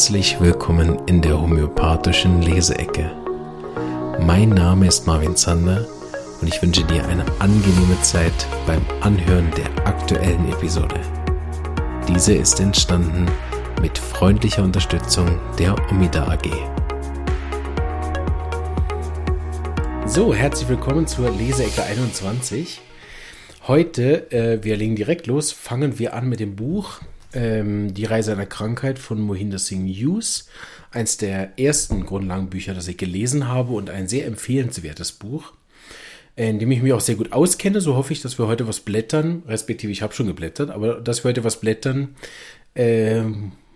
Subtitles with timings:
[0.00, 3.10] Herzlich willkommen in der homöopathischen Leseecke.
[4.18, 5.86] Mein Name ist Marvin Zander
[6.40, 8.32] und ich wünsche dir eine angenehme Zeit
[8.66, 10.98] beim Anhören der aktuellen Episode.
[12.08, 13.26] Diese ist entstanden
[13.82, 16.48] mit freundlicher Unterstützung der Omida AG.
[20.06, 22.80] So, herzlich willkommen zur Leseecke 21.
[23.68, 27.00] Heute, äh, wir legen direkt los, fangen wir an mit dem Buch
[27.32, 30.48] ähm, Die Reise einer Krankheit von Mohinder Singh Hughes.
[30.90, 35.52] Eins der ersten Grundlagenbücher, das ich gelesen habe und ein sehr empfehlenswertes Buch,
[36.36, 37.80] in dem ich mich auch sehr gut auskenne.
[37.80, 41.22] So hoffe ich, dass wir heute was blättern, respektive ich habe schon geblättert, aber dass
[41.22, 42.16] wir heute was blättern,
[42.74, 43.22] äh,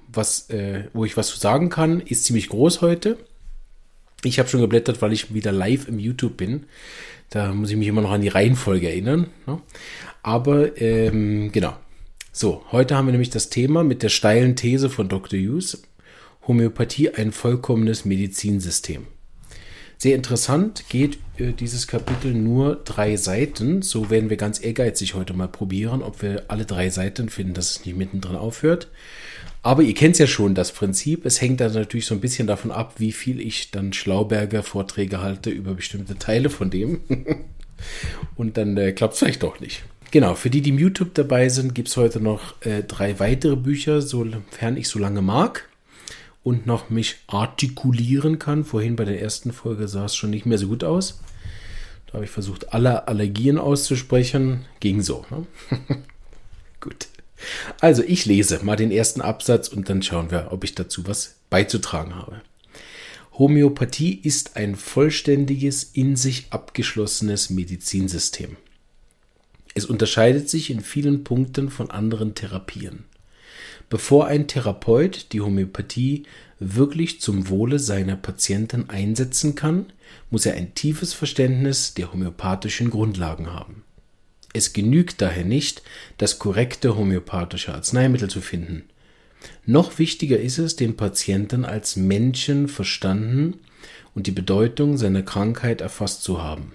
[0.08, 3.18] was, äh, wo ich was zu sagen kann, ist ziemlich groß heute.
[4.24, 6.64] Ich habe schon geblättert, weil ich wieder live im YouTube bin.
[7.30, 9.28] Da muss ich mich immer noch an die Reihenfolge erinnern.
[9.46, 9.60] Ne?
[10.22, 11.76] Aber ähm, genau,
[12.36, 15.38] so, heute haben wir nämlich das Thema mit der steilen These von Dr.
[15.38, 15.84] Hughes,
[16.48, 19.06] Homöopathie ein vollkommenes Medizinsystem.
[19.98, 23.82] Sehr interessant geht äh, dieses Kapitel nur drei Seiten.
[23.82, 27.70] So werden wir ganz ehrgeizig heute mal probieren, ob wir alle drei Seiten finden, dass
[27.70, 28.88] es nicht mittendrin aufhört.
[29.62, 31.24] Aber ihr kennt ja schon das Prinzip.
[31.24, 35.22] Es hängt dann natürlich so ein bisschen davon ab, wie viel ich dann Schlauberger Vorträge
[35.22, 37.00] halte über bestimmte Teile von dem.
[38.34, 39.84] Und dann äh, klappt es vielleicht doch nicht.
[40.14, 43.56] Genau, für die, die im YouTube dabei sind, gibt es heute noch äh, drei weitere
[43.56, 45.68] Bücher, sofern ich so lange mag
[46.44, 48.64] und noch mich artikulieren kann.
[48.64, 51.18] Vorhin bei der ersten Folge sah es schon nicht mehr so gut aus.
[52.06, 54.66] Da habe ich versucht, alle Allergien auszusprechen.
[54.78, 55.26] Ging so.
[55.30, 55.46] Ne?
[56.80, 57.08] gut.
[57.80, 61.34] Also, ich lese mal den ersten Absatz und dann schauen wir, ob ich dazu was
[61.50, 62.40] beizutragen habe.
[63.36, 68.56] Homöopathie ist ein vollständiges, in sich abgeschlossenes Medizinsystem.
[69.74, 73.04] Es unterscheidet sich in vielen Punkten von anderen Therapien.
[73.90, 76.24] Bevor ein Therapeut die Homöopathie
[76.58, 79.86] wirklich zum Wohle seiner Patienten einsetzen kann,
[80.30, 83.82] muss er ein tiefes Verständnis der homöopathischen Grundlagen haben.
[84.52, 85.82] Es genügt daher nicht,
[86.16, 88.84] das korrekte homöopathische Arzneimittel zu finden.
[89.66, 93.60] Noch wichtiger ist es, den Patienten als Menschen verstanden
[94.14, 96.72] und die Bedeutung seiner Krankheit erfasst zu haben.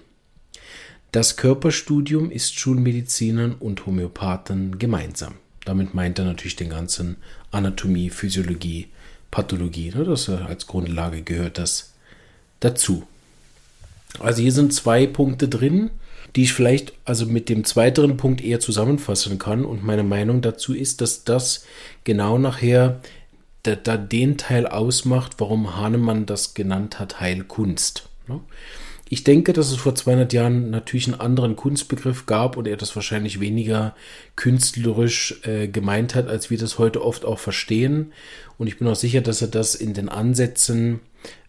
[1.12, 5.34] Das Körperstudium ist Schulmedizinern und Homöopathen gemeinsam.
[5.64, 7.16] Damit meint er natürlich den ganzen
[7.50, 8.88] Anatomie, Physiologie,
[9.30, 9.92] Pathologie.
[9.94, 10.04] Ne?
[10.04, 11.94] Das als Grundlage gehört das
[12.60, 13.06] dazu.
[14.20, 15.90] Also hier sind zwei Punkte drin,
[16.36, 19.64] die ich vielleicht also mit dem zweiten Punkt eher zusammenfassen kann.
[19.64, 21.64] Und meine Meinung dazu ist, dass das
[22.04, 23.00] genau nachher
[23.64, 28.08] da, da den Teil ausmacht, warum Hahnemann das genannt hat, Heilkunst.
[28.28, 28.40] Ne?
[29.12, 32.94] Ich denke, dass es vor 200 Jahren natürlich einen anderen Kunstbegriff gab und er das
[32.94, 33.96] wahrscheinlich weniger
[34.36, 38.12] künstlerisch äh, gemeint hat, als wir das heute oft auch verstehen.
[38.56, 41.00] Und ich bin auch sicher, dass er das in den Ansätzen,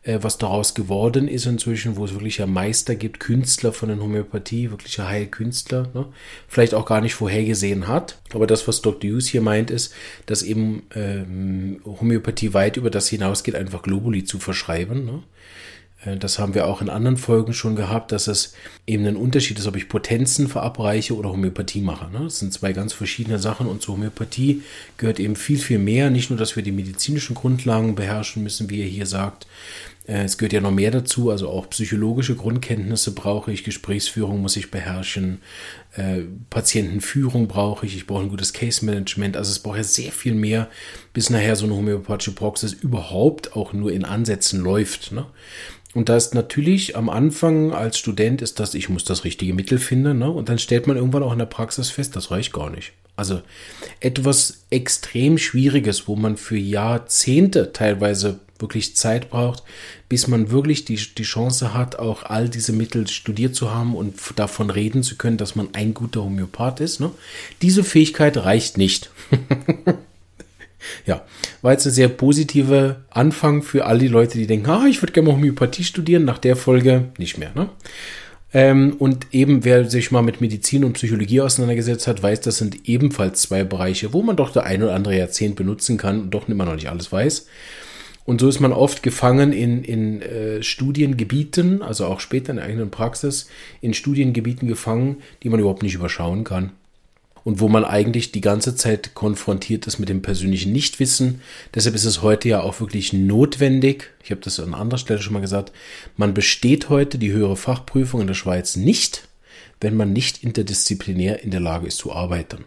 [0.01, 3.99] äh, was daraus geworden ist inzwischen, wo es wirklich ja Meister gibt, Künstler von der
[3.99, 6.07] Homöopathie, wirkliche Heilkünstler, ne?
[6.47, 8.19] vielleicht auch gar nicht vorhergesehen hat.
[8.33, 9.11] Aber das, was Dr.
[9.11, 9.93] Hughes hier meint, ist,
[10.25, 15.05] dass eben ähm, Homöopathie weit über das hinausgeht, einfach Globuli zu verschreiben.
[15.05, 15.21] Ne?
[16.03, 18.53] Äh, das haben wir auch in anderen Folgen schon gehabt, dass es
[18.87, 22.11] eben ein Unterschied ist, ob ich Potenzen verabreiche oder Homöopathie mache.
[22.11, 22.21] Ne?
[22.23, 24.63] Das sind zwei ganz verschiedene Sachen und zur Homöopathie
[24.97, 26.09] gehört eben viel, viel mehr.
[26.09, 29.47] Nicht nur, dass wir die medizinischen Grundlagen beherrschen müssen, wie er hier sagt.
[30.07, 34.57] Äh, es gehört ja noch mehr dazu, also auch psychologische Grundkenntnisse brauche ich, Gesprächsführung muss
[34.57, 35.41] ich beherrschen,
[35.95, 39.37] äh, Patientenführung brauche ich, ich brauche ein gutes Case Management.
[39.37, 40.69] Also es braucht ja sehr viel mehr,
[41.13, 45.11] bis nachher so eine homöopathische Praxis überhaupt auch nur in Ansätzen läuft.
[45.11, 45.25] Ne?
[45.93, 49.77] Und da ist natürlich am Anfang als Student ist das, ich muss das richtige Mittel
[49.77, 50.31] finden, ne?
[50.31, 52.93] Und dann stellt man irgendwann auch in der Praxis fest, das reicht gar nicht.
[53.17, 53.41] Also
[53.99, 59.63] etwas extrem Schwieriges, wo man für Jahrzehnte teilweise wirklich Zeit braucht,
[60.09, 64.15] bis man wirklich die, die Chance hat, auch all diese Mittel studiert zu haben und
[64.35, 66.99] davon reden zu können, dass man ein guter Homöopath ist.
[66.99, 67.11] Ne?
[67.61, 69.09] Diese Fähigkeit reicht nicht.
[71.05, 71.25] Ja,
[71.61, 75.13] war jetzt ein sehr positiver Anfang für all die Leute, die denken, ah, ich würde
[75.13, 76.25] gerne mal Homöopathie studieren.
[76.25, 77.69] Nach der Folge nicht mehr, ne?
[78.53, 82.89] Ähm, und eben, wer sich mal mit Medizin und Psychologie auseinandergesetzt hat, weiß, das sind
[82.89, 86.49] ebenfalls zwei Bereiche, wo man doch der ein oder andere Jahrzehnt benutzen kann und doch
[86.49, 87.47] immer noch nicht alles weiß.
[88.25, 92.65] Und so ist man oft gefangen in, in äh, Studiengebieten, also auch später in der
[92.65, 93.47] eigenen Praxis,
[93.81, 96.71] in Studiengebieten gefangen, die man überhaupt nicht überschauen kann
[97.43, 101.41] und wo man eigentlich die ganze Zeit konfrontiert ist mit dem persönlichen Nichtwissen.
[101.73, 105.33] Deshalb ist es heute ja auch wirklich notwendig, ich habe das an anderer Stelle schon
[105.33, 105.71] mal gesagt,
[106.17, 109.27] man besteht heute die höhere Fachprüfung in der Schweiz nicht,
[109.79, 112.65] wenn man nicht interdisziplinär in der Lage ist zu arbeiten.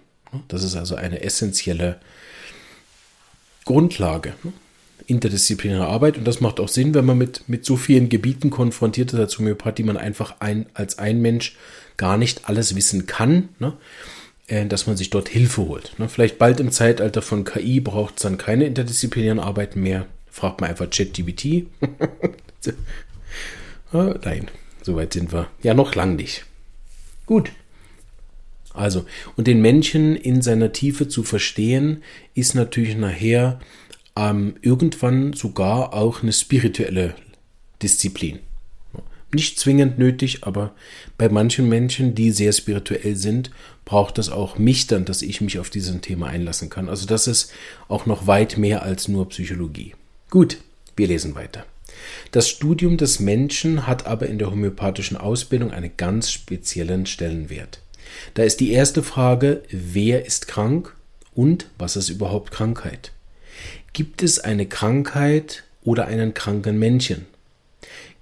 [0.49, 2.01] Das ist also eine essentielle
[3.65, 4.35] Grundlage.
[5.07, 9.13] Interdisziplinäre Arbeit und das macht auch Sinn, wenn man mit, mit so vielen Gebieten konfrontiert
[9.13, 11.57] ist als Homöopathie, man einfach ein, als ein Mensch
[11.97, 13.75] gar nicht alles wissen kann, ne?
[14.47, 15.99] äh, dass man sich dort Hilfe holt.
[15.99, 16.09] Ne?
[16.09, 20.07] Vielleicht bald im Zeitalter von KI braucht es dann keine interdisziplinären Arbeiten mehr.
[20.31, 21.67] Fragt man einfach ChatGPT.
[23.93, 24.49] oh, nein,
[24.83, 25.49] soweit sind wir.
[25.63, 26.45] Ja, noch lang nicht.
[27.27, 27.53] Gut.
[28.75, 29.07] Also,
[29.37, 32.03] und den Menschen in seiner Tiefe zu verstehen,
[32.35, 33.61] ist natürlich nachher
[34.17, 37.15] ähm, irgendwann sogar auch eine spirituelle
[37.83, 38.41] Disziplin.
[39.33, 40.73] Nicht zwingend nötig, aber
[41.19, 43.51] bei manchen Menschen, die sehr spirituell sind,
[43.85, 46.89] braucht es auch mich dann, dass ich mich auf dieses Thema einlassen kann.
[46.89, 47.53] Also das ist
[47.89, 49.95] auch noch weit mehr als nur Psychologie.
[50.31, 50.59] Gut,
[50.97, 51.67] wir lesen weiter.
[52.31, 57.81] Das Studium des Menschen hat aber in der homöopathischen Ausbildung einen ganz speziellen Stellenwert.
[58.35, 60.95] Da ist die erste Frage, wer ist krank
[61.35, 63.13] und was ist überhaupt Krankheit?
[63.95, 67.27] Gibt es eine Krankheit oder einen kranken Menschen?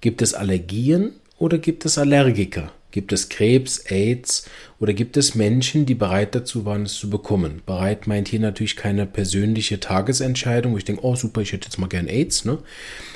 [0.01, 2.71] Gibt es Allergien oder gibt es Allergiker?
[2.91, 4.47] Gibt es Krebs, AIDS
[4.79, 7.63] oder gibt es Menschen, die bereit dazu waren, es zu bekommen?
[7.65, 11.79] Bereit meint hier natürlich keine persönliche Tagesentscheidung, wo ich denke, oh super, ich hätte jetzt
[11.79, 12.59] mal gern AIDS, ne?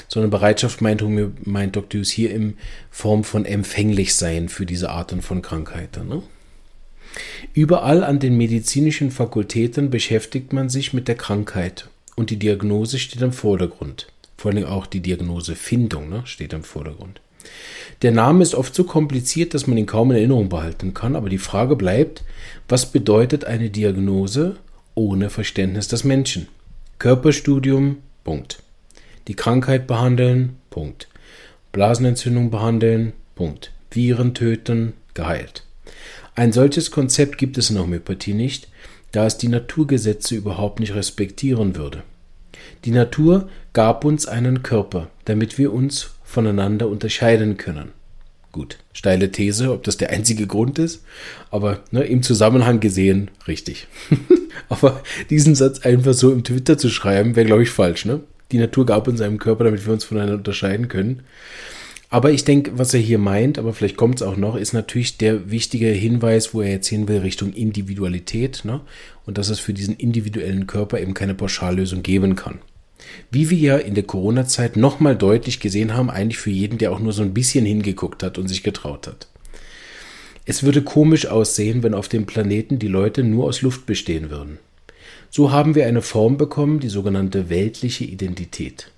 [0.08, 1.04] Sondern Bereitschaft meint,
[1.46, 2.00] meint Dr.
[2.00, 2.58] Hughes hier in
[2.90, 6.08] Form von empfänglich sein für diese Arten von Krankheiten.
[6.08, 6.24] Ne?
[7.54, 11.88] Überall an den medizinischen Fakultäten beschäftigt man sich mit der Krankheit
[12.18, 14.08] und die Diagnose steht im Vordergrund.
[14.36, 17.22] Vor allem auch die Diagnosefindung ne, steht im Vordergrund.
[18.02, 21.30] Der Name ist oft so kompliziert, dass man ihn kaum in Erinnerung behalten kann, aber
[21.30, 22.24] die Frage bleibt,
[22.68, 24.58] was bedeutet eine Diagnose
[24.96, 26.48] ohne Verständnis des Menschen?
[27.00, 28.62] Körperstudium, Punkt.
[29.28, 31.08] Die Krankheit behandeln, Punkt.
[31.72, 33.72] Blasenentzündung behandeln, Punkt.
[33.92, 35.64] Viren töten, geheilt.
[36.36, 38.68] Ein solches Konzept gibt es in der Homöopathie nicht,
[39.12, 42.04] da es die Naturgesetze überhaupt nicht respektieren würde.
[42.86, 47.92] Die Natur gab uns einen Körper, damit wir uns voneinander unterscheiden können.
[48.52, 51.04] Gut, steile These, ob das der einzige Grund ist,
[51.52, 53.88] aber ne, im Zusammenhang gesehen richtig.
[54.70, 58.06] aber diesen Satz einfach so im Twitter zu schreiben, wäre, glaube ich, falsch.
[58.06, 58.22] Ne?
[58.52, 61.24] Die Natur gab uns einen Körper, damit wir uns voneinander unterscheiden können.
[62.10, 65.18] Aber ich denke, was er hier meint, aber vielleicht kommt es auch noch, ist natürlich
[65.18, 68.64] der wichtige Hinweis, wo er jetzt hin will, Richtung Individualität.
[68.64, 68.82] Ne?
[69.26, 72.60] Und dass es für diesen individuellen Körper eben keine Pauschallösung geben kann.
[73.30, 77.00] Wie wir ja in der Corona-Zeit nochmal deutlich gesehen haben, eigentlich für jeden, der auch
[77.00, 79.28] nur so ein bisschen hingeguckt hat und sich getraut hat.
[80.46, 84.60] Es würde komisch aussehen, wenn auf dem Planeten die Leute nur aus Luft bestehen würden.
[85.30, 88.92] So haben wir eine Form bekommen, die sogenannte weltliche Identität.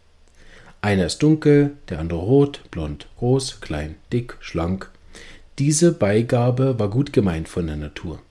[0.81, 4.89] Einer ist dunkel, der andere rot, blond, groß, klein, dick, schlank.
[5.57, 8.21] Diese Beigabe war gut gemeint von der Natur.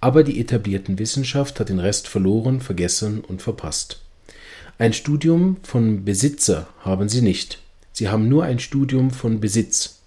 [0.00, 4.02] Aber die etablierten Wissenschaft hat den Rest verloren, vergessen und verpasst.
[4.78, 7.58] Ein Studium von Besitzer haben sie nicht.
[7.92, 10.00] Sie haben nur ein Studium von Besitz.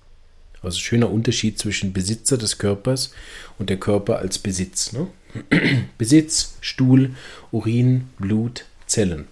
[0.62, 3.12] Also schöner Unterschied zwischen Besitzer des Körpers
[3.58, 4.94] und der Körper als Besitz.
[4.94, 5.08] Ne?
[5.98, 7.16] Besitz, Stuhl,
[7.52, 9.28] Urin, Blut, Zellen.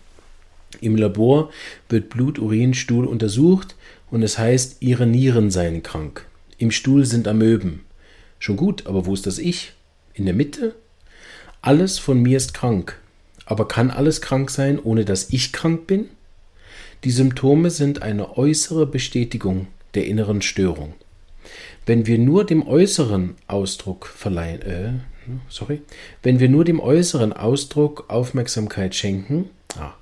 [0.81, 1.49] Im Labor
[1.89, 3.75] wird Blut, Urin, Stuhl untersucht
[4.11, 6.25] und es heißt, ihre Nieren seien krank.
[6.57, 7.85] Im Stuhl sind Amöben.
[8.39, 9.73] Schon gut, aber wo ist das Ich?
[10.13, 10.75] In der Mitte?
[11.61, 12.99] Alles von mir ist krank.
[13.45, 16.09] Aber kann alles krank sein, ohne dass ich krank bin?
[17.03, 20.93] Die Symptome sind eine äußere Bestätigung der inneren Störung.
[21.85, 24.91] Wenn wir nur dem äußeren Ausdruck verleihen, äh,
[25.49, 25.81] sorry,
[26.21, 29.93] wenn wir nur dem äußeren Ausdruck Aufmerksamkeit schenken, ah,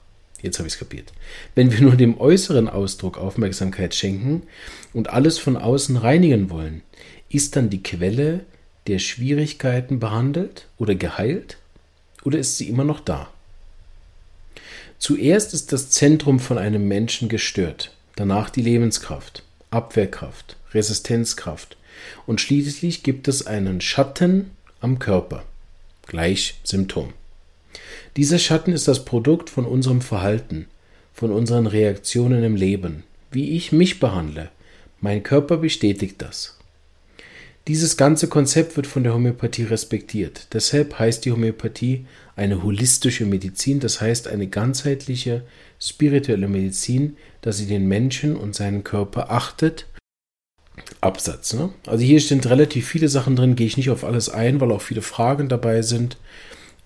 [0.41, 1.11] jetzt habe ich es kapiert.
[1.55, 4.43] Wenn wir nur dem äußeren Ausdruck Aufmerksamkeit schenken
[4.93, 6.81] und alles von außen reinigen wollen,
[7.29, 8.41] ist dann die Quelle
[8.87, 11.57] der Schwierigkeiten behandelt oder geheilt
[12.23, 13.29] oder ist sie immer noch da?
[14.99, 21.77] Zuerst ist das Zentrum von einem Menschen gestört, danach die Lebenskraft, Abwehrkraft, Resistenzkraft
[22.25, 25.43] und schließlich gibt es einen Schatten am Körper,
[26.07, 27.13] gleich Symptom.
[28.17, 30.65] Dieser Schatten ist das Produkt von unserem Verhalten,
[31.13, 34.49] von unseren Reaktionen im Leben, wie ich mich behandle.
[34.99, 36.57] Mein Körper bestätigt das.
[37.67, 40.47] Dieses ganze Konzept wird von der Homöopathie respektiert.
[40.53, 45.43] Deshalb heißt die Homöopathie eine holistische Medizin, das heißt eine ganzheitliche
[45.79, 49.85] spirituelle Medizin, dass sie den Menschen und seinen Körper achtet.
[51.01, 51.53] Absatz.
[51.53, 51.69] Ne?
[51.85, 54.81] Also hier sind relativ viele Sachen drin, gehe ich nicht auf alles ein, weil auch
[54.81, 56.17] viele Fragen dabei sind.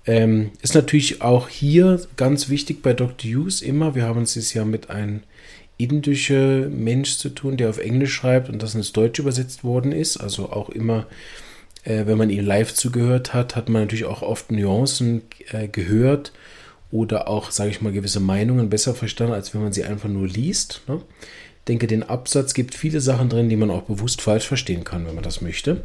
[0.05, 3.29] Ähm, ist natürlich auch hier ganz wichtig bei Dr.
[3.29, 5.21] Hughes immer, wir haben es ja mit einem
[5.77, 10.17] indische Mensch zu tun, der auf Englisch schreibt und das ins Deutsch übersetzt worden ist.
[10.17, 11.07] Also auch immer,
[11.83, 16.31] äh, wenn man ihm live zugehört hat, hat man natürlich auch oft Nuancen äh, gehört
[16.91, 20.27] oder auch, sage ich mal, gewisse Meinungen besser verstanden, als wenn man sie einfach nur
[20.27, 20.81] liest.
[20.87, 21.01] Ne?
[21.59, 25.05] Ich denke, den Absatz gibt viele Sachen drin, die man auch bewusst falsch verstehen kann,
[25.07, 25.83] wenn man das möchte.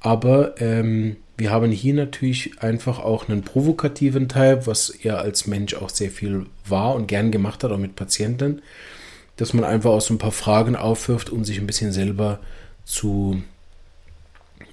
[0.00, 5.74] Aber ähm, wir haben hier natürlich einfach auch einen provokativen Teil, was er als Mensch
[5.74, 8.60] auch sehr viel war und gern gemacht hat, auch mit Patienten,
[9.36, 12.40] dass man einfach auch so ein paar Fragen aufwirft, um sich ein bisschen selber
[12.84, 13.42] zu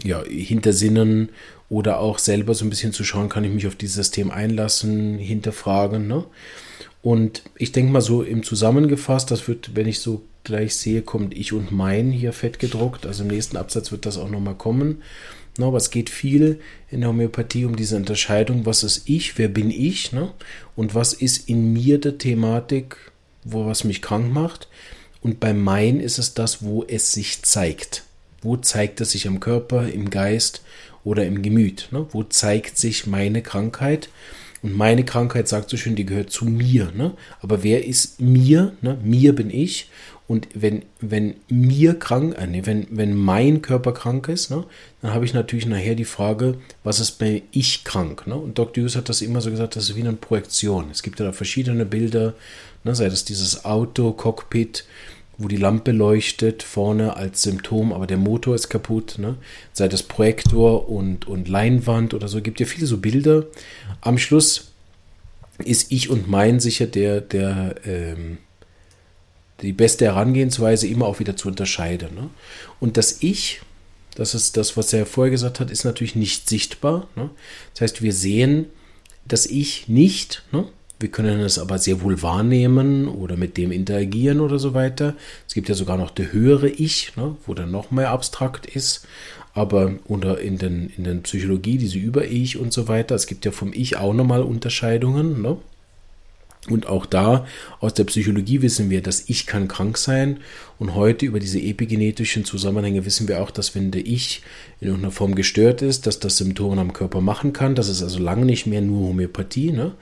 [0.04, 1.30] ja, hintersinnen
[1.70, 5.18] oder auch selber so ein bisschen zu schauen, kann ich mich auf dieses System einlassen,
[5.18, 6.06] hinterfragen.
[6.06, 6.26] Ne?
[7.02, 11.38] Und ich denke mal so im Zusammengefasst, das wird, wenn ich so gleich sehe, kommt
[11.38, 13.06] ich und mein hier fett gedruckt.
[13.06, 15.04] Also im nächsten Absatz wird das auch nochmal kommen.
[15.58, 19.48] No, aber es geht viel in der Homöopathie um diese Unterscheidung, was ist ich, wer
[19.48, 20.32] bin ich, ne?
[20.76, 22.98] und was ist in mir der Thematik,
[23.44, 24.68] wo was mich krank macht.
[25.22, 28.04] Und bei mein ist es das, wo es sich zeigt.
[28.42, 30.62] Wo zeigt es sich am Körper, im Geist
[31.04, 31.88] oder im Gemüt?
[31.92, 32.06] Ne?
[32.12, 34.10] Wo zeigt sich meine Krankheit?
[34.62, 36.92] Und meine Krankheit sagt so schön, die gehört zu mir.
[36.96, 37.14] Ne?
[37.42, 38.74] Aber wer ist mir?
[38.82, 38.98] Ne?
[39.04, 39.90] Mir bin ich.
[40.28, 44.66] Und wenn, wenn mir krank, äh, nee, wenn, wenn mein Körper krank ist, ne,
[45.02, 48.28] dann habe ich natürlich nachher die Frage, was ist bei ich krank?
[48.28, 48.36] Ne?
[48.36, 48.84] Und Dr.
[48.84, 50.88] Hughes hat das immer so gesagt, das ist wie eine Projektion.
[50.92, 52.34] Es gibt ja da verschiedene Bilder,
[52.84, 54.84] ne, sei das dieses Auto, Cockpit,
[55.38, 59.38] wo die Lampe leuchtet vorne als Symptom, aber der Motor ist kaputt, ne?
[59.72, 63.46] sei das Projektor und, und Leinwand oder so, gibt ja viele so Bilder.
[64.02, 64.72] Am Schluss
[65.64, 68.40] ist ich und mein sicher der, der, ähm,
[69.62, 72.16] die beste Herangehensweise immer auch wieder zu unterscheiden.
[72.16, 72.30] Ne?
[72.80, 73.62] Und das Ich,
[74.16, 77.08] das ist das, was er vorher gesagt hat, ist natürlich nicht sichtbar.
[77.16, 77.30] Ne?
[77.74, 78.66] Das heißt, wir sehen
[79.26, 80.44] das Ich nicht.
[80.52, 80.66] Ne?
[81.00, 85.16] Wir können es aber sehr wohl wahrnehmen oder mit dem interagieren oder so weiter.
[85.48, 89.06] Es gibt ja sogar noch der höhere Ich, ne, wo dann noch mehr abstrakt ist.
[89.54, 93.52] Aber unter in den, in den Psychologie, diese Über-Ich und so weiter, es gibt ja
[93.52, 95.42] vom Ich auch nochmal Unterscheidungen.
[96.70, 97.46] Und auch da
[97.80, 100.40] aus der Psychologie wissen wir, dass ich kann krank sein.
[100.80, 104.42] Und heute über diese epigenetischen Zusammenhänge wissen wir auch, dass wenn der Ich
[104.82, 107.76] in irgendeiner Form gestört ist, dass das Symptome am Körper machen kann.
[107.76, 109.72] Das ist also lange nicht mehr nur Homöopathie.
[109.72, 109.94] Ne?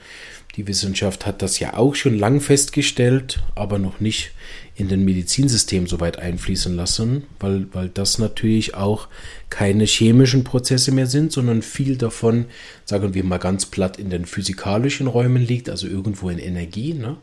[0.56, 4.32] Die Wissenschaft hat das ja auch schon lang festgestellt, aber noch nicht
[4.78, 9.08] in den Medizinsystem so weit einfließen lassen, weil, weil das natürlich auch
[9.50, 12.46] keine chemischen Prozesse mehr sind, sondern viel davon,
[12.84, 16.94] sagen wir mal ganz platt, in den physikalischen Räumen liegt, also irgendwo in Energie.
[16.94, 17.16] Ne?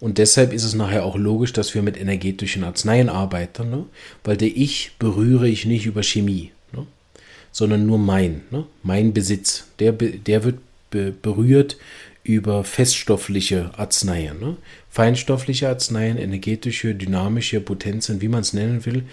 [0.00, 3.86] Und deshalb ist es nachher auch logisch, dass wir mit energetischen Arzneien arbeiten, ne?
[4.22, 6.86] weil der Ich berühre ich nicht über Chemie, ne?
[7.52, 8.66] sondern nur mein, ne?
[8.82, 9.64] mein Besitz.
[9.78, 10.58] Der, der wird
[11.22, 11.78] berührt
[12.24, 14.38] über feststoffliche Arzneien.
[14.38, 14.56] Ne?
[14.88, 19.04] Feinstoffliche Arzneien, energetische, dynamische Potenzen, wie man es nennen will,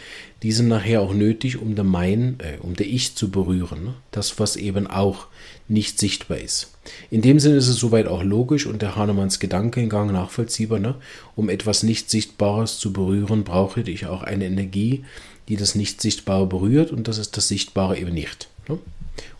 [0.43, 3.83] die sind nachher auch nötig, um der Mein, äh, um der Ich zu berühren.
[3.83, 3.93] Ne?
[4.11, 5.27] Das, was eben auch
[5.67, 6.71] nicht sichtbar ist.
[7.09, 10.79] In dem Sinne ist es soweit auch logisch und der Hahnemanns Gedankengang nachvollziehbar.
[10.79, 10.95] Ne?
[11.35, 15.03] Um etwas nicht Sichtbares zu berühren, brauche ich auch eine Energie,
[15.47, 18.49] die das nicht Sichtbare berührt und das ist das Sichtbare eben nicht.
[18.67, 18.77] Ne?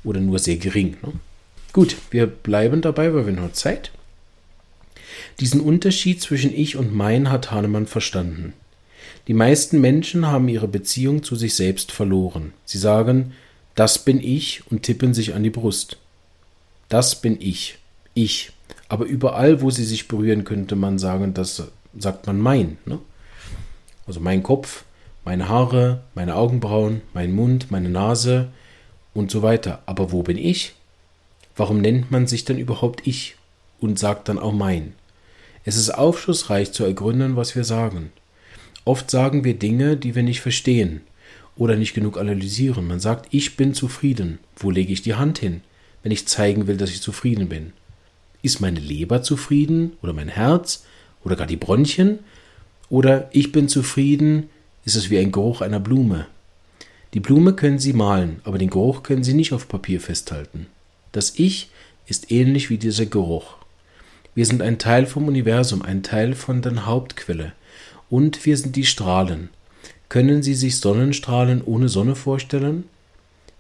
[0.04, 0.98] Oder nur sehr gering.
[1.04, 1.14] Ne?
[1.72, 3.92] Gut, wir bleiben dabei, weil wir noch Zeit.
[5.40, 8.54] Diesen Unterschied zwischen ich und mein hat Hahnemann verstanden.
[9.28, 12.54] Die meisten Menschen haben ihre Beziehung zu sich selbst verloren.
[12.66, 13.34] Sie sagen,
[13.76, 15.98] das bin ich und tippen sich an die Brust.
[16.90, 17.78] Das bin ich.
[18.16, 18.52] Ich.
[18.88, 21.64] Aber überall, wo sie sich berühren, könnte man sagen, das
[21.98, 22.78] sagt man mein.
[22.86, 23.00] Ne?
[24.08, 24.84] Also mein Kopf,
[25.24, 28.50] meine Haare, meine Augenbrauen, mein Mund, meine Nase
[29.14, 29.84] und so weiter.
[29.86, 30.74] Aber wo bin ich?
[31.60, 33.36] Warum nennt man sich dann überhaupt ich
[33.82, 34.94] und sagt dann auch mein?
[35.66, 38.14] Es ist aufschlussreich zu ergründen, was wir sagen.
[38.86, 41.02] Oft sagen wir Dinge, die wir nicht verstehen
[41.58, 42.88] oder nicht genug analysieren.
[42.88, 44.40] Man sagt, ich bin zufrieden.
[44.56, 45.60] Wo lege ich die Hand hin,
[46.02, 47.74] wenn ich zeigen will, dass ich zufrieden bin?
[48.42, 50.86] Ist meine Leber zufrieden oder mein Herz
[51.26, 52.20] oder gar die Bronchien?
[52.90, 54.50] Oder ich bin zufrieden,
[54.86, 56.28] ist es wie ein Geruch einer Blume.
[57.14, 60.68] Die Blume können Sie malen, aber den Geruch können Sie nicht auf Papier festhalten.
[61.12, 61.70] Das Ich
[62.08, 63.56] ist ähnlich wie dieser Geruch.
[64.36, 67.54] Wir sind ein Teil vom Universum, ein Teil von der Hauptquelle.
[68.10, 69.50] Und wir sind die Strahlen.
[70.08, 72.86] Können Sie sich Sonnenstrahlen ohne Sonne vorstellen?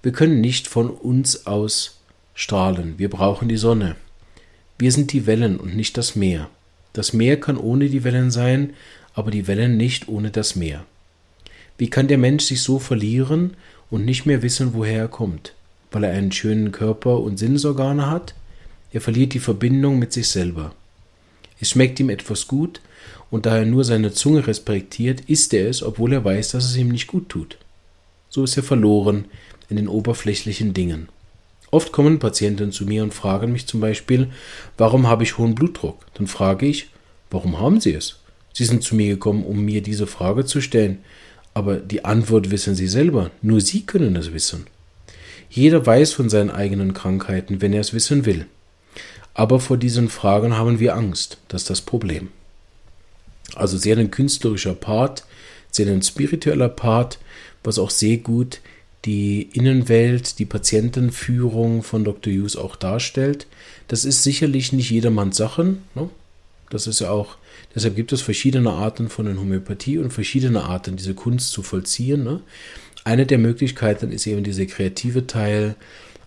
[0.02, 2.00] Wir können nicht von uns aus
[2.34, 2.96] strahlen.
[2.98, 3.96] Wir brauchen die Sonne.
[4.78, 6.50] Wir sind die Wellen und nicht das Meer.
[6.94, 8.74] Das Meer kann ohne die Wellen sein,
[9.14, 10.86] aber die Wellen nicht ohne das Meer.
[11.78, 13.56] Wie kann der Mensch sich so verlieren
[13.90, 15.54] und nicht mehr wissen, woher er kommt?
[15.92, 18.34] Weil er einen schönen Körper und Sinnesorgane hat,
[18.92, 20.74] er verliert die Verbindung mit sich selber.
[21.60, 22.82] Es schmeckt ihm etwas gut,
[23.32, 26.76] und da er nur seine Zunge respektiert, isst er es, obwohl er weiß, dass es
[26.76, 27.58] ihm nicht gut tut.
[28.30, 29.26] So ist er verloren
[29.70, 31.10] in den oberflächlichen Dingen.
[31.72, 34.30] Oft kommen Patienten zu mir und fragen mich zum Beispiel,
[34.78, 36.06] warum habe ich hohen Blutdruck?
[36.16, 36.90] Dann frage ich,
[37.30, 38.20] warum haben Sie es?
[38.54, 41.00] Sie sind zu mir gekommen, um mir diese Frage zu stellen.
[41.54, 43.30] Aber die Antwort wissen Sie selber.
[43.44, 44.66] Nur Sie können es wissen.
[45.50, 48.46] Jeder weiß von seinen eigenen Krankheiten, wenn er es wissen will.
[49.34, 51.38] Aber vor diesen Fragen haben wir Angst.
[51.48, 52.30] Das ist das Problem.
[53.56, 55.24] Also sehr ein künstlerischer Part,
[55.72, 57.20] sehr ein spiritueller Part,
[57.64, 58.60] was auch sehr gut
[59.06, 62.34] die Innenwelt, die Patientenführung von Dr.
[62.34, 63.48] Hughes auch darstellt.
[63.88, 65.84] Das ist sicherlich nicht jedermanns Sachen.
[65.96, 66.10] Ne?
[66.70, 67.38] Das ist ja auch,
[67.74, 72.24] deshalb gibt es verschiedene Arten von der Homöopathie und verschiedene Arten, diese Kunst zu vollziehen.
[72.24, 72.42] Ne?
[73.04, 75.76] Eine der Möglichkeiten ist eben dieser kreative Teil,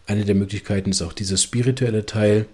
[0.07, 2.47] eine der Möglichkeiten ist auch dieser spirituelle Teil.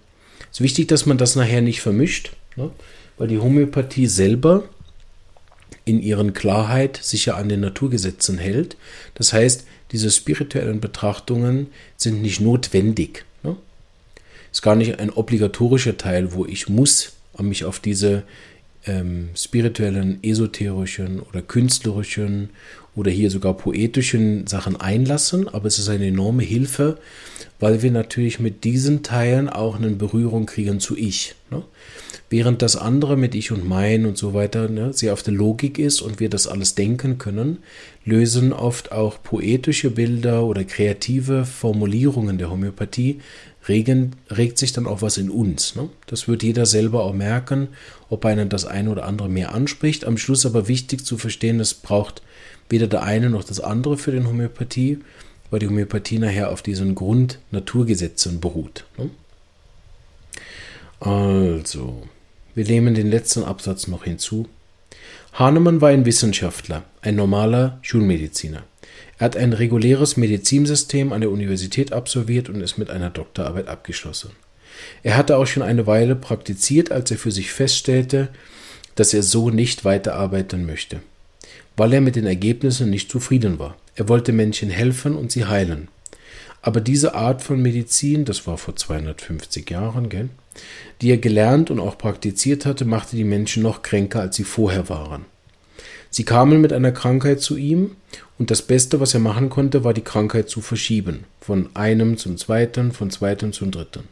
[0.51, 2.71] Es ist wichtig, dass man das nachher nicht vermischt, ne?
[3.17, 4.63] weil die Homöopathie selber
[5.85, 8.77] in ihren Klarheit sicher an den Naturgesetzen hält.
[9.15, 13.25] Das heißt, diese spirituellen Betrachtungen sind nicht notwendig.
[13.43, 13.57] Ne?
[14.51, 18.23] Ist gar nicht ein obligatorischer Teil, wo ich muss mich auf diese
[18.85, 22.49] ähm, spirituellen, esoterischen oder künstlerischen
[22.95, 26.97] oder hier sogar poetischen Sachen einlassen, aber es ist eine enorme Hilfe,
[27.59, 31.35] weil wir natürlich mit diesen Teilen auch eine Berührung kriegen zu Ich.
[31.51, 31.63] Ne?
[32.29, 35.79] Während das andere mit Ich und Mein und so weiter ne, sehr auf der Logik
[35.79, 37.59] ist und wir das alles denken können,
[38.05, 43.19] lösen oft auch poetische Bilder oder kreative Formulierungen der Homöopathie,
[43.69, 45.75] regen, regt sich dann auch was in uns.
[45.75, 45.89] Ne?
[46.07, 47.69] Das wird jeder selber auch merken,
[48.09, 50.05] ob einen das eine oder andere mehr anspricht.
[50.05, 52.21] Am Schluss aber wichtig zu verstehen, es braucht
[52.67, 54.99] weder der eine noch das andere für den Homöopathie,
[55.49, 58.85] weil die Homöopathie nachher auf diesen Grundnaturgesetzen beruht.
[58.97, 59.09] Ne?
[60.99, 62.03] Also,
[62.55, 64.47] wir nehmen den letzten Absatz noch hinzu.
[65.33, 68.63] Hahnemann war ein Wissenschaftler, ein normaler Schulmediziner.
[69.19, 74.31] Er hat ein reguläres Medizinsystem an der Universität absolviert und ist mit einer Doktorarbeit abgeschlossen.
[75.03, 78.29] Er hatte auch schon eine Weile praktiziert, als er für sich feststellte,
[78.95, 81.01] dass er so nicht weiterarbeiten möchte,
[81.75, 83.75] weil er mit den Ergebnissen nicht zufrieden war.
[83.95, 85.89] Er wollte Menschen helfen und sie heilen.
[86.61, 90.29] Aber diese Art von Medizin, das war vor 250 Jahren, gell,
[91.01, 94.87] die er gelernt und auch praktiziert hatte, machte die Menschen noch kränker, als sie vorher
[94.87, 95.25] waren.
[96.09, 97.91] Sie kamen mit einer Krankheit zu ihm,
[98.37, 102.37] und das Beste, was er machen konnte, war die Krankheit zu verschieben, von einem zum
[102.37, 104.05] zweiten, von zweiten zum dritten.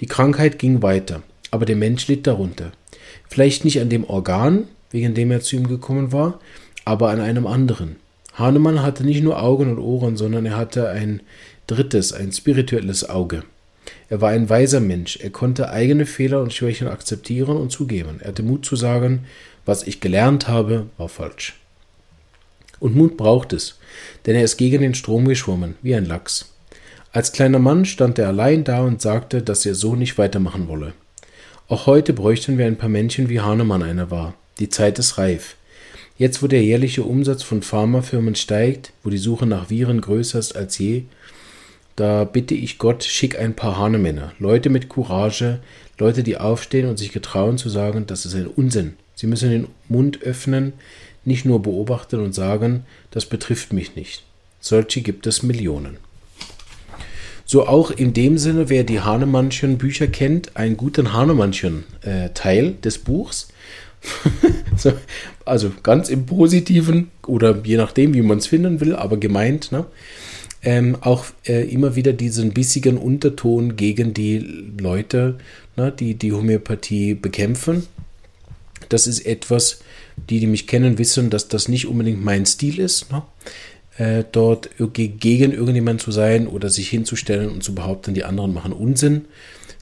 [0.00, 2.72] Die Krankheit ging weiter, aber der Mensch litt darunter.
[3.28, 6.40] Vielleicht nicht an dem Organ, wegen dem er zu ihm gekommen war,
[6.84, 7.96] aber an einem anderen.
[8.34, 11.20] Hahnemann hatte nicht nur Augen und Ohren, sondern er hatte ein
[11.66, 13.44] drittes, ein spirituelles Auge.
[14.08, 15.18] Er war ein weiser Mensch.
[15.20, 18.18] Er konnte eigene Fehler und Schwächen akzeptieren und zugeben.
[18.20, 19.26] Er hatte Mut zu sagen,
[19.64, 21.58] was ich gelernt habe, war falsch.
[22.78, 23.78] Und Mut braucht es,
[24.26, 26.52] denn er ist gegen den Strom geschwommen, wie ein Lachs.
[27.12, 30.94] Als kleiner Mann stand er allein da und sagte, dass er so nicht weitermachen wolle.
[31.68, 34.34] Auch heute bräuchten wir ein paar Männchen, wie Hahnemann einer war.
[34.58, 35.56] Die Zeit ist reif.
[36.18, 40.54] Jetzt, wo der jährliche Umsatz von Pharmafirmen steigt, wo die Suche nach Viren größer ist
[40.54, 41.04] als je,
[41.96, 45.60] da bitte ich Gott, schick ein paar Hahnemänner, Leute mit Courage,
[46.00, 48.94] Leute, die aufstehen und sich getrauen zu sagen, das ist ein Unsinn.
[49.14, 50.72] Sie müssen den Mund öffnen,
[51.24, 54.24] nicht nur beobachten und sagen, das betrifft mich nicht.
[54.60, 55.98] Solche gibt es Millionen.
[57.44, 62.76] So auch in dem Sinne, wer die Hahnemannchen Bücher kennt, einen guten Hahnemannchen äh, Teil
[62.82, 63.48] des Buchs.
[64.76, 64.92] so,
[65.44, 69.72] also ganz im Positiven oder je nachdem, wie man es finden will, aber gemeint.
[69.72, 69.84] Ne?
[70.62, 74.38] Ähm, auch äh, immer wieder diesen bissigen Unterton gegen die
[74.78, 75.38] Leute,
[75.76, 77.86] ne, die die Homöopathie bekämpfen.
[78.88, 79.80] Das ist etwas,
[80.28, 83.22] die, die mich kennen, wissen, dass das nicht unbedingt mein Stil ist, ne?
[83.96, 88.72] äh, dort gegen irgendjemand zu sein oder sich hinzustellen und zu behaupten, die anderen machen
[88.72, 89.26] Unsinn.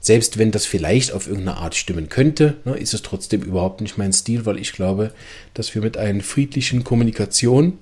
[0.01, 3.97] Selbst wenn das vielleicht auf irgendeine Art stimmen könnte, ne, ist es trotzdem überhaupt nicht
[3.97, 5.11] mein Stil, weil ich glaube,
[5.53, 7.77] dass wir mit einer friedlichen Kommunikation,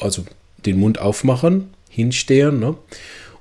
[0.00, 0.26] also
[0.66, 2.76] den Mund aufmachen, hinstehen ne?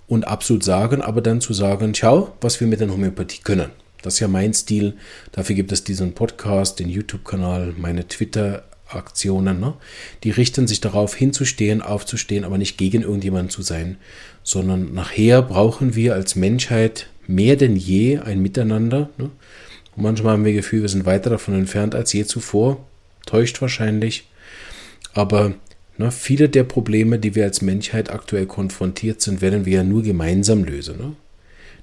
[0.08, 3.70] und absolut sagen, aber dann zu sagen, schau, was wir mit der Homöopathie können.
[4.02, 4.96] Das ist ja mein Stil.
[5.32, 9.60] Dafür gibt es diesen Podcast, den YouTube-Kanal, meine Twitter-Aktionen.
[9.60, 9.76] Ne?
[10.24, 13.98] Die richten sich darauf, hinzustehen, aufzustehen, aber nicht gegen irgendjemanden zu sein,
[14.42, 19.10] sondern nachher brauchen wir als Menschheit mehr denn je ein Miteinander.
[19.18, 19.30] Ne?
[19.96, 22.84] Und manchmal haben wir das Gefühl, wir sind weiter davon entfernt als je zuvor.
[23.28, 24.28] Täuscht wahrscheinlich.
[25.14, 25.54] Aber
[25.98, 30.04] Ne, viele der Probleme, die wir als Menschheit aktuell konfrontiert sind, werden wir ja nur
[30.04, 30.98] gemeinsam lösen.
[30.98, 31.14] Ne?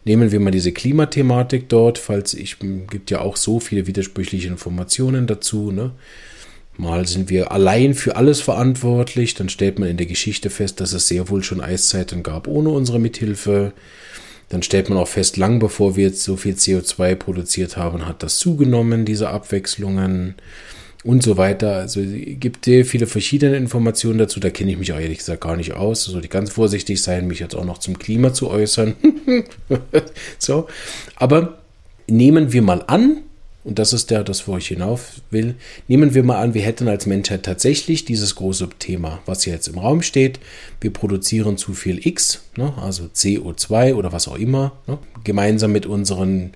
[0.04, 5.26] Nehmen wir mal diese Klimathematik dort, falls ich gibt ja auch so viele widersprüchliche Informationen
[5.26, 5.72] dazu.
[5.72, 5.92] Ne?
[6.76, 10.92] Mal sind wir allein für alles verantwortlich, dann stellt man in der Geschichte fest, dass
[10.92, 13.72] es sehr wohl schon Eiszeiten gab ohne unsere Mithilfe.
[14.48, 18.22] Dann stellt man auch fest, lang bevor wir jetzt so viel CO2 produziert haben, hat
[18.22, 20.34] das zugenommen, diese Abwechslungen
[21.04, 21.76] und so weiter.
[21.76, 24.40] Also gibt sehr viele verschiedene Informationen dazu.
[24.40, 26.08] Da kenne ich mich auch ehrlich gesagt gar nicht aus.
[26.08, 28.94] Also die ganz vorsichtig sein, mich jetzt auch noch zum Klima zu äußern.
[30.38, 30.66] so,
[31.16, 31.58] aber
[32.06, 33.18] nehmen wir mal an,
[33.64, 35.54] und das ist der, das, wo ich hinauf will.
[35.88, 39.68] Nehmen wir mal an, wir hätten als Menschheit tatsächlich dieses große Thema, was hier jetzt
[39.68, 40.38] im Raum steht.
[40.82, 45.86] Wir produzieren zu viel X, ne, also CO2 oder was auch immer, ne, gemeinsam mit
[45.86, 46.52] unseren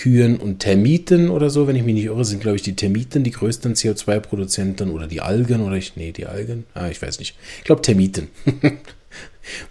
[0.00, 3.22] Kühen und Termiten oder so, wenn ich mich nicht irre, sind, glaube ich, die Termiten
[3.22, 7.36] die größten CO2-Produzenten oder die Algen oder ich, nee, die Algen, ah, ich weiß nicht.
[7.58, 8.28] Ich glaube Termiten.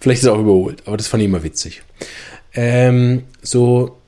[0.00, 1.82] Vielleicht ist es auch überholt, aber das fand ich immer witzig.
[2.54, 3.98] Ähm, so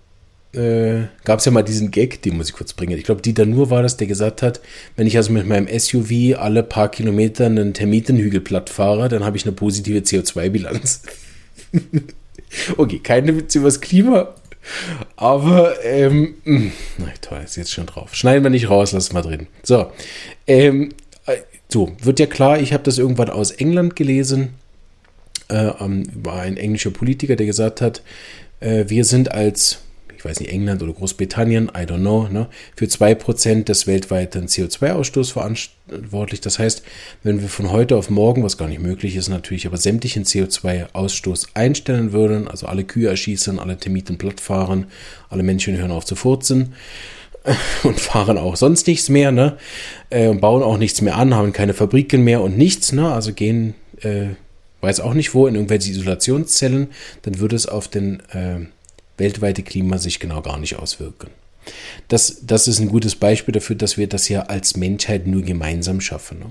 [0.53, 2.97] äh, gab es ja mal diesen Gag, den muss ich kurz bringen.
[2.97, 4.61] Ich glaube, Dieter Nur war das, der gesagt hat,
[4.95, 9.37] wenn ich also mit meinem SUV alle paar Kilometer einen Termitenhügel platt fahre, dann habe
[9.37, 11.03] ich eine positive CO2-Bilanz.
[12.77, 14.37] okay, keine Witze übers Klima,
[15.17, 18.15] aber, ähm, hm, na toll, ist jetzt schon drauf.
[18.15, 19.47] Schneiden wir nicht raus, lass mal drin.
[19.63, 19.91] So,
[20.47, 20.91] ähm,
[21.27, 24.55] äh, so, wird ja klar, ich habe das irgendwann aus England gelesen.
[25.49, 28.03] Äh, war ein englischer Politiker, der gesagt hat,
[28.61, 29.81] äh, wir sind als
[30.23, 35.33] ich weiß nicht, England oder Großbritannien, I don't know, ne, für 2% des weltweiten CO2-Ausstoßes
[35.33, 36.41] verantwortlich.
[36.41, 36.85] Das heißt,
[37.25, 41.49] wenn wir von heute auf morgen, was gar nicht möglich ist natürlich, aber sämtlichen CO2-Ausstoß
[41.55, 44.87] einstellen würden, also alle Kühe erschießen, alle Termiten plattfahren,
[45.29, 46.75] alle Menschen hören auf zu furzen,
[47.83, 49.57] und fahren auch sonst nichts mehr, ne?
[50.11, 53.13] Äh, und bauen auch nichts mehr an, haben keine Fabriken mehr und nichts, ne?
[53.13, 54.27] Also gehen, äh,
[54.83, 56.91] weiß auch nicht wo, in irgendwelche Isolationszellen,
[57.23, 58.67] dann würde es auf den äh,
[59.19, 61.29] weltweite Klima sich genau gar nicht auswirken.
[62.09, 66.01] Das, das ist ein gutes Beispiel dafür, dass wir das ja als Menschheit nur gemeinsam
[66.01, 66.39] schaffen.
[66.41, 66.47] Ne?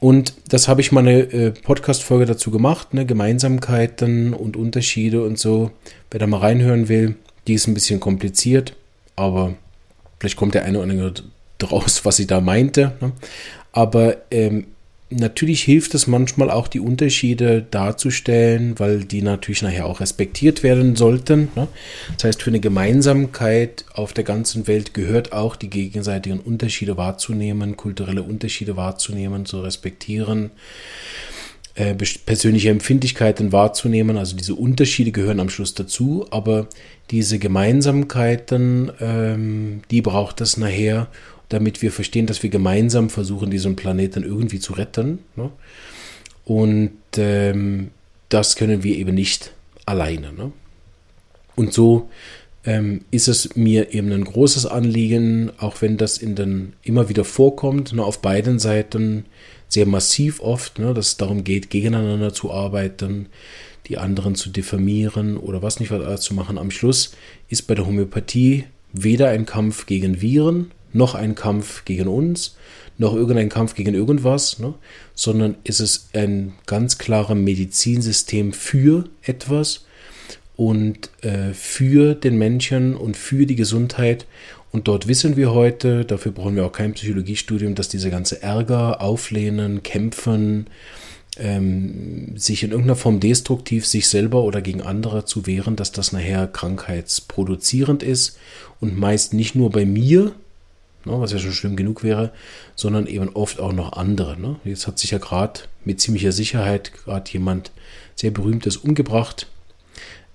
[0.00, 3.04] Und das habe ich mal eine äh, Podcast-Folge dazu gemacht, ne?
[3.04, 5.72] Gemeinsamkeiten und Unterschiede und so.
[6.10, 8.76] Wer da mal reinhören will, die ist ein bisschen kompliziert,
[9.16, 9.54] aber
[10.20, 11.14] vielleicht kommt der eine oder andere
[11.58, 12.92] draus, was ich da meinte.
[13.00, 13.12] Ne?
[13.72, 14.68] Aber ähm,
[15.10, 20.96] Natürlich hilft es manchmal auch, die Unterschiede darzustellen, weil die natürlich nachher auch respektiert werden
[20.96, 21.48] sollten.
[21.56, 21.66] Ne?
[22.16, 27.78] Das heißt, für eine Gemeinsamkeit auf der ganzen Welt gehört auch, die gegenseitigen Unterschiede wahrzunehmen,
[27.78, 30.50] kulturelle Unterschiede wahrzunehmen, zu respektieren,
[31.74, 34.18] äh, persönliche Empfindlichkeiten wahrzunehmen.
[34.18, 36.68] Also diese Unterschiede gehören am Schluss dazu, aber
[37.10, 41.08] diese Gemeinsamkeiten, ähm, die braucht es nachher,
[41.48, 45.20] damit wir verstehen, dass wir gemeinsam versuchen, diesen Planeten irgendwie zu retten.
[45.36, 45.50] Ne?
[46.44, 47.90] Und ähm,
[48.28, 49.52] das können wir eben nicht
[49.86, 50.32] alleine.
[50.32, 50.52] Ne?
[51.56, 52.08] Und so
[52.64, 57.24] ähm, ist es mir eben ein großes Anliegen, auch wenn das in den immer wieder
[57.24, 59.24] vorkommt, ne, auf beiden Seiten
[59.68, 63.26] sehr massiv oft, ne, dass es darum geht, gegeneinander zu arbeiten,
[63.86, 66.58] die anderen zu diffamieren oder was nicht was alles zu machen.
[66.58, 67.12] Am Schluss
[67.48, 72.56] ist bei der Homöopathie weder ein Kampf gegen Viren noch ein Kampf gegen uns,
[72.98, 74.74] noch irgendein Kampf gegen irgendwas, ne?
[75.14, 79.86] sondern ist es ein ganz klares Medizinsystem für etwas
[80.56, 84.26] und äh, für den Menschen und für die Gesundheit.
[84.70, 89.00] Und dort wissen wir heute, dafür brauchen wir auch kein Psychologiestudium, dass diese ganze Ärger,
[89.00, 90.66] Auflehnen, Kämpfen,
[91.38, 96.12] ähm, sich in irgendeiner Form destruktiv sich selber oder gegen andere zu wehren, dass das
[96.12, 98.36] nachher krankheitsproduzierend ist
[98.80, 100.32] und meist nicht nur bei mir,
[101.08, 102.32] ne, was ja schon schlimm genug wäre,
[102.74, 104.38] sondern eben oft auch noch andere.
[104.38, 104.56] Ne?
[104.64, 107.72] Jetzt hat sich ja gerade mit ziemlicher Sicherheit gerade jemand
[108.14, 109.48] sehr berühmtes umgebracht,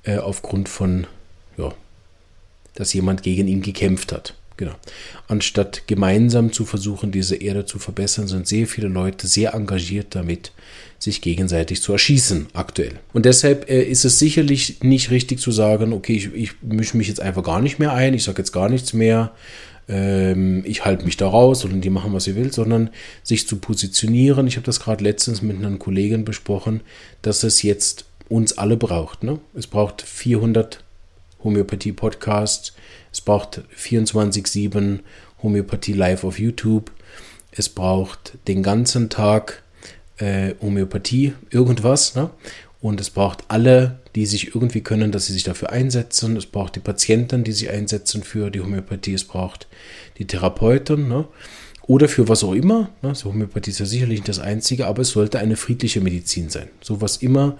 [0.03, 1.07] äh, aufgrund von,
[1.57, 1.73] ja,
[2.75, 4.35] dass jemand gegen ihn gekämpft hat.
[4.57, 4.73] Genau.
[5.27, 10.51] Anstatt gemeinsam zu versuchen, diese Erde zu verbessern, sind sehr viele Leute sehr engagiert damit,
[11.03, 12.99] sich gegenseitig zu erschießen aktuell.
[13.11, 17.07] Und deshalb äh, ist es sicherlich nicht richtig zu sagen, okay, ich, ich mische mich
[17.07, 19.31] jetzt einfach gar nicht mehr ein, ich sage jetzt gar nichts mehr,
[19.89, 22.89] ähm, ich halte mich da raus und die machen, was sie will, sondern
[23.21, 24.47] sich zu positionieren.
[24.47, 26.81] Ich habe das gerade letztens mit einem Kollegen besprochen,
[27.21, 29.23] dass es jetzt uns alle braucht.
[29.23, 29.39] Ne?
[29.53, 30.83] Es braucht 400
[31.43, 32.73] Homöopathie-Podcasts,
[33.11, 34.99] es braucht 24-7
[35.41, 36.91] Homöopathie live auf YouTube,
[37.51, 39.63] es braucht den ganzen Tag
[40.17, 42.15] äh, Homöopathie, irgendwas.
[42.15, 42.29] Ne?
[42.81, 46.35] Und es braucht alle, die sich irgendwie können, dass sie sich dafür einsetzen.
[46.35, 49.13] Es braucht die Patienten, die sich einsetzen für die Homöopathie.
[49.13, 49.67] Es braucht
[50.17, 51.07] die Therapeuten.
[51.07, 51.25] Ne?
[51.87, 52.89] Oder für was auch immer.
[53.01, 53.15] Ne?
[53.15, 56.69] So Homöopathie ist ja sicherlich nicht das Einzige, aber es sollte eine friedliche Medizin sein.
[56.81, 57.57] So was immer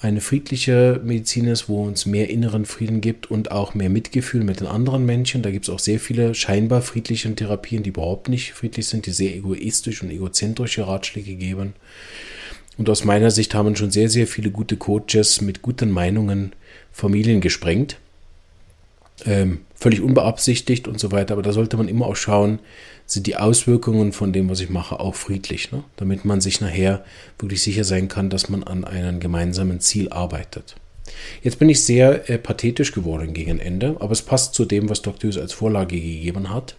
[0.00, 4.60] eine friedliche Medizin ist, wo uns mehr inneren Frieden gibt und auch mehr Mitgefühl mit
[4.60, 5.42] den anderen Menschen.
[5.42, 9.10] Da gibt es auch sehr viele scheinbar friedliche Therapien, die überhaupt nicht friedlich sind, die
[9.10, 11.74] sehr egoistisch und egozentrische Ratschläge geben.
[12.78, 16.54] Und aus meiner Sicht haben schon sehr, sehr viele gute Coaches mit guten Meinungen
[16.92, 17.98] Familien gesprengt.
[19.26, 21.32] Ähm, völlig unbeabsichtigt und so weiter.
[21.32, 22.60] Aber da sollte man immer auch schauen,
[23.06, 25.82] sind die Auswirkungen von dem, was ich mache, auch friedlich, ne?
[25.96, 27.04] damit man sich nachher
[27.38, 30.76] wirklich sicher sein kann, dass man an einem gemeinsamen Ziel arbeitet.
[31.42, 35.02] Jetzt bin ich sehr äh, pathetisch geworden gegen Ende, aber es passt zu dem, was
[35.02, 35.30] Dr.
[35.30, 36.76] Hughes als Vorlage gegeben hat.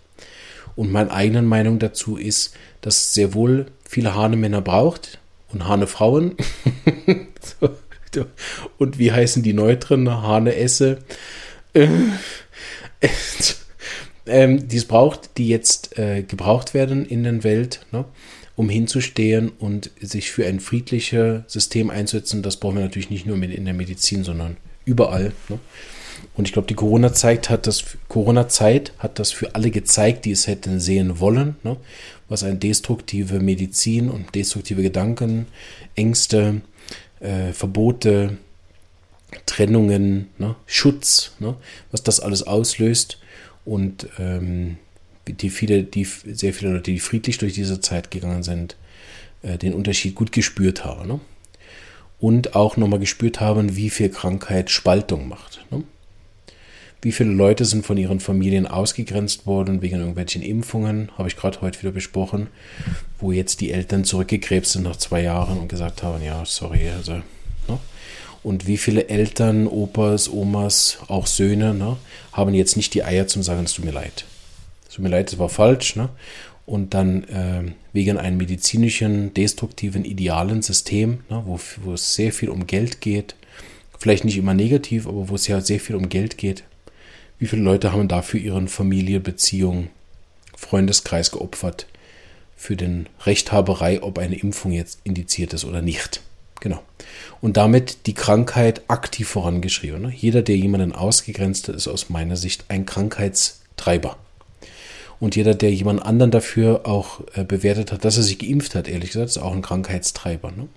[0.75, 5.19] Und meine eigene Meinung dazu ist, dass es sehr wohl viele Hahnemänner braucht
[5.51, 6.37] und Hanefrauen.
[8.13, 8.25] so,
[8.77, 10.09] und wie heißen die Neutren?
[10.09, 10.99] Hane esse.
[11.73, 11.87] Äh,
[14.25, 18.05] ähm, die es braucht, die jetzt äh, gebraucht werden in der Welt, ne,
[18.55, 22.43] um hinzustehen und sich für ein friedliches System einzusetzen.
[22.43, 25.31] Das brauchen wir natürlich nicht nur in der Medizin, sondern überall.
[25.49, 25.59] Ne?
[26.35, 30.47] Und ich glaube, die Corona-Zeit hat das Corona-Zeit hat das für alle gezeigt, die es
[30.47, 31.77] hätten sehen wollen, ne?
[32.29, 35.47] was eine destruktive Medizin und destruktive Gedanken,
[35.95, 36.61] Ängste,
[37.19, 38.37] äh, Verbote,
[39.45, 40.55] Trennungen, ne?
[40.65, 41.55] Schutz, ne?
[41.91, 43.19] was das alles auslöst
[43.65, 44.77] und ähm,
[45.27, 48.75] die viele, die sehr viele Leute, die friedlich durch diese Zeit gegangen sind,
[49.43, 51.07] äh, den Unterschied gut gespürt haben.
[51.07, 51.19] Ne?
[52.19, 55.65] Und auch nochmal gespürt haben, wie viel Krankheit Spaltung macht.
[55.71, 55.83] Ne?
[57.01, 61.61] Wie viele Leute sind von ihren Familien ausgegrenzt worden wegen irgendwelchen Impfungen, habe ich gerade
[61.61, 62.47] heute wieder besprochen,
[63.17, 67.21] wo jetzt die Eltern zurückgekrebst sind nach zwei Jahren und gesagt haben, ja, sorry, also?
[68.43, 71.97] Und wie viele Eltern, Opas, Omas, auch Söhne, ne,
[72.31, 74.25] haben jetzt nicht die Eier zum sagen, es tut mir leid.
[74.87, 75.95] Es tut mir leid, es war falsch.
[75.95, 76.09] Ne?
[76.65, 82.49] Und dann äh, wegen einem medizinischen, destruktiven, idealen System, ne, wo, wo es sehr viel
[82.49, 83.35] um Geld geht,
[83.99, 86.63] vielleicht nicht immer negativ, aber wo es ja sehr viel um Geld geht.
[87.37, 89.89] Wie viele Leute haben dafür ihren Familie, Beziehung,
[90.55, 91.87] Freundeskreis geopfert
[92.55, 96.21] für den Rechthaberei, ob eine Impfung jetzt indiziert ist oder nicht?
[96.61, 96.81] Genau.
[97.41, 100.03] Und damit die Krankheit aktiv vorangeschrieben.
[100.03, 100.13] Ne?
[100.15, 104.15] Jeder, der jemanden ausgegrenzt hat, ist aus meiner Sicht ein Krankheitstreiber.
[105.19, 108.87] Und jeder, der jemand anderen dafür auch äh, bewertet hat, dass er sich geimpft hat,
[108.87, 110.51] ehrlich gesagt, ist auch ein Krankheitstreiber.
[110.51, 110.67] Ne?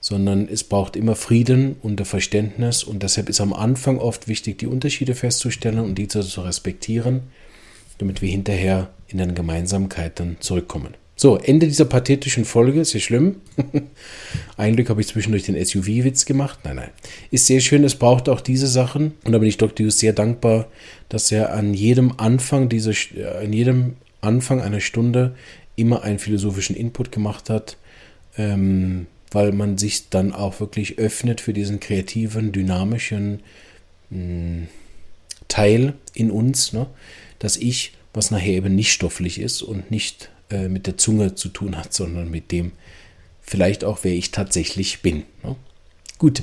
[0.00, 2.84] Sondern es braucht immer Frieden und Verständnis.
[2.84, 7.22] Und deshalb ist am Anfang oft wichtig, die Unterschiede festzustellen und die zu respektieren,
[7.96, 10.94] damit wir hinterher in den Gemeinsamkeiten zurückkommen.
[11.16, 13.36] So, Ende dieser pathetischen Folge, ist ja schlimm.
[14.56, 16.60] Ein Glück habe ich zwischendurch den SUV-Witz gemacht.
[16.64, 16.90] Nein, nein.
[17.30, 19.12] Ist sehr schön, es braucht auch diese Sachen.
[19.24, 19.84] Und da bin ich Dr.
[19.84, 20.66] Hughes sehr dankbar,
[21.08, 22.92] dass er an jedem Anfang dieser,
[23.40, 25.36] an jedem Anfang einer Stunde
[25.76, 27.76] immer einen philosophischen Input gemacht hat,
[28.36, 33.40] ähm, weil man sich dann auch wirklich öffnet für diesen kreativen, dynamischen
[34.10, 34.68] mh, hm,
[35.46, 36.86] Teil in uns, ne?
[37.38, 41.48] dass ich, was nachher eben nicht stofflich ist und nicht äh, mit der Zunge zu
[41.48, 42.72] tun hat, sondern mit dem
[43.40, 45.24] vielleicht auch, wer ich tatsächlich bin.
[45.42, 45.56] Ne?
[46.18, 46.42] Gut.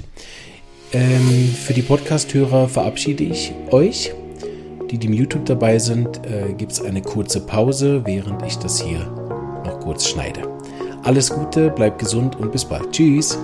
[0.93, 4.13] Ähm, für die Podcast-Hörer verabschiede ich euch.
[4.89, 8.81] Die, die im YouTube dabei sind, äh, gibt es eine kurze Pause, während ich das
[8.81, 9.05] hier
[9.65, 10.41] noch kurz schneide.
[11.03, 12.91] Alles Gute, bleibt gesund und bis bald.
[12.91, 13.37] Tschüss.